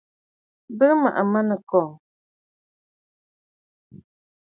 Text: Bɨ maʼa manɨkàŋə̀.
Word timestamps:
Bɨ 0.77 0.85
maʼa 1.01 1.21
manɨkàŋə̀. 1.31 1.95